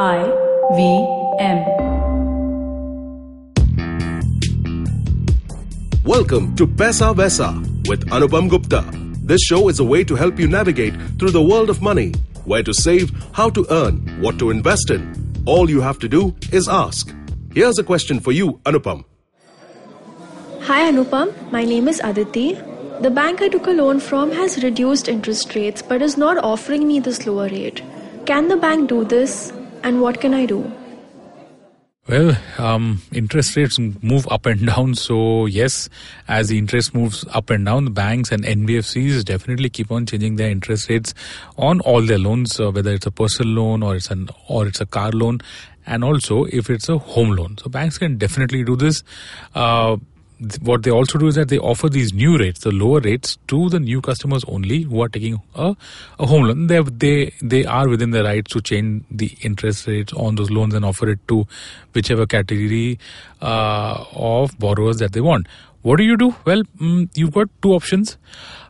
[0.00, 0.20] I
[0.76, 0.82] V
[1.40, 1.58] M.
[6.04, 7.50] Welcome to Paisa Vaisa
[7.86, 8.82] with Anupam Gupta.
[9.22, 12.14] This show is a way to help you navigate through the world of money,
[12.46, 15.04] where to save, how to earn, what to invest in.
[15.44, 17.14] All you have to do is ask.
[17.52, 19.04] Here's a question for you, Anupam.
[20.62, 22.54] Hi Anupam, my name is Aditi.
[23.02, 26.88] The bank I took a loan from has reduced interest rates but is not offering
[26.88, 27.82] me this lower rate.
[28.24, 29.52] Can the bank do this
[29.82, 30.70] and what can I do?
[32.08, 34.94] Well, um, interest rates move up and down.
[34.94, 35.88] So yes,
[36.26, 40.34] as the interest moves up and down, the banks and NBFCs definitely keep on changing
[40.36, 41.14] their interest rates
[41.56, 44.80] on all their loans, uh, whether it's a personal loan or it's an or it's
[44.80, 45.38] a car loan,
[45.86, 47.56] and also if it's a home loan.
[47.58, 49.04] So banks can definitely do this.
[49.54, 49.98] Uh,
[50.62, 53.68] what they also do is that they offer these new rates, the lower rates, to
[53.68, 55.76] the new customers only who are taking a,
[56.18, 56.66] a home loan.
[56.66, 60.74] They they they are within their rights to change the interest rates on those loans
[60.74, 61.46] and offer it to
[61.92, 62.98] whichever category
[63.42, 65.46] uh, of borrowers that they want.
[65.82, 66.34] What do you do?
[66.44, 68.16] Well, mm, you've got two options.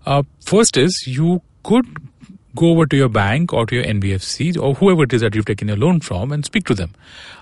[0.06, 1.86] Uh, first is you could
[2.54, 5.44] go over to your bank or to your NBFC or whoever it is that you've
[5.44, 6.92] taken your loan from and speak to them.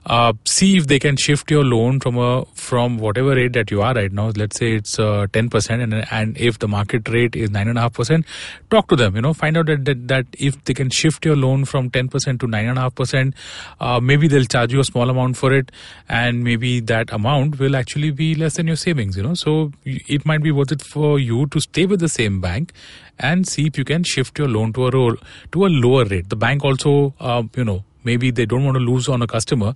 [0.06, 3.82] Uh, see if they can shift your loan from a from whatever rate that you
[3.82, 4.28] are right now.
[4.36, 7.76] Let's say it's uh, ten percent, and and if the market rate is nine and
[7.76, 8.24] a half percent,
[8.70, 9.16] talk to them.
[9.16, 12.08] You know, find out that that, that if they can shift your loan from ten
[12.08, 13.34] percent to nine and a half percent,
[13.80, 15.70] uh, maybe they'll charge you a small amount for it,
[16.08, 19.16] and maybe that amount will actually be less than your savings.
[19.16, 22.40] You know, so it might be worth it for you to stay with the same
[22.40, 22.72] bank
[23.18, 25.16] and see if you can shift your loan to a role,
[25.52, 26.28] to a lower rate.
[26.34, 27.78] The bank also, uh, you know,
[28.10, 29.74] maybe they don't want to lose on a customer,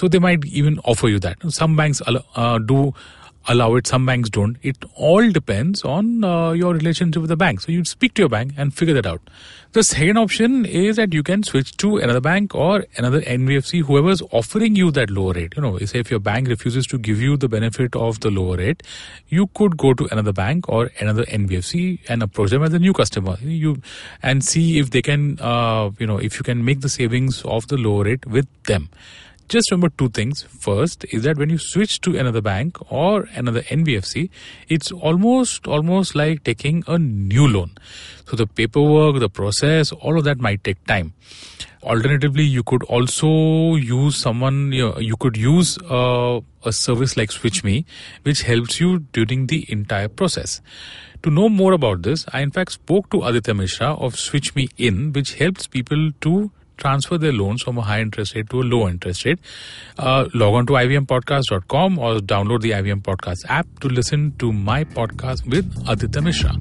[0.00, 1.36] so they might even offer you that.
[1.60, 2.94] Some banks uh, do
[3.46, 4.56] allow it, some banks don't.
[4.62, 7.60] It all depends on uh, your relationship with the bank.
[7.60, 9.20] So you speak to your bank and figure that out.
[9.72, 14.22] The second option is that you can switch to another bank or another NBFC, whoever's
[14.30, 15.54] offering you that lower rate.
[15.56, 18.56] You know, say if your bank refuses to give you the benefit of the lower
[18.56, 18.84] rate,
[19.28, 22.92] you could go to another bank or another NBFC and approach them as a new
[22.92, 23.36] customer.
[23.40, 23.82] You
[24.22, 27.66] and see if they can, uh, you know, if you can make the savings of
[27.66, 28.90] the lower rate with them
[29.48, 30.42] just remember two things.
[30.42, 34.30] First is that when you switch to another bank or another NBFC,
[34.68, 37.72] it's almost almost like taking a new loan.
[38.26, 41.12] So the paperwork, the process, all of that might take time.
[41.82, 44.72] Alternatively, you could also use someone.
[44.72, 47.84] You, know, you could use uh, a service like SwitchMe,
[48.22, 50.62] which helps you during the entire process.
[51.22, 55.12] To know more about this, I in fact spoke to Aditya Mishra of SwitchMe In,
[55.12, 58.88] which helps people to transfer their loans from a high interest rate to a low
[58.88, 59.38] interest rate.
[59.98, 64.84] Uh, log on to ivmpodcast.com or download the IVM Podcast app to listen to my
[64.84, 66.52] podcast with Aditya Mishra.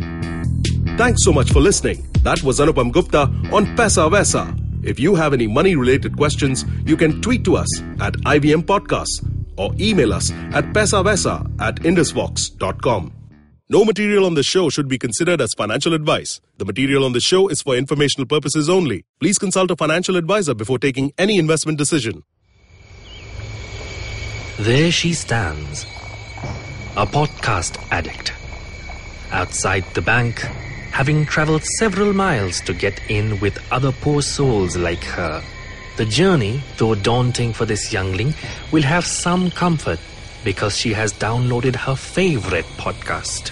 [0.97, 2.07] Thanks so much for listening.
[2.23, 3.21] That was Anupam Gupta
[3.51, 4.59] on Paisa Vaisa.
[4.85, 9.25] If you have any money related questions, you can tweet to us at IVM Podcasts
[9.57, 13.13] or email us at paisavaisa at indusvox.com.
[13.69, 16.41] No material on the show should be considered as financial advice.
[16.57, 19.05] The material on the show is for informational purposes only.
[19.21, 22.23] Please consult a financial advisor before taking any investment decision.
[24.59, 25.83] There she stands,
[26.97, 28.33] a podcast addict.
[29.31, 30.39] Outside the bank,
[30.91, 35.41] having traveled several miles to get in with other poor souls like her.
[35.95, 38.33] The journey, though daunting for this youngling,
[38.73, 39.99] will have some comfort
[40.43, 43.51] because she has downloaded her favorite podcast.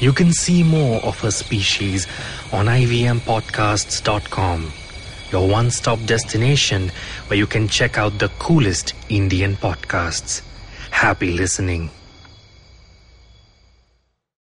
[0.00, 2.06] You can see more of her species
[2.52, 4.72] on ivmpodcasts.com,
[5.32, 6.90] your one stop destination
[7.26, 10.42] where you can check out the coolest Indian podcasts.
[10.90, 11.90] Happy listening.